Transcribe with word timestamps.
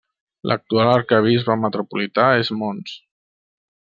L'actual 0.51 0.87
arquebisbe 0.93 1.57
metropolità 1.67 2.25
és 2.41 2.51
Mons. 2.63 2.95